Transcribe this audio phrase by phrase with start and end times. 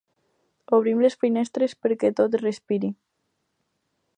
[0.77, 2.91] Obrim les finestres perquè tot respiri.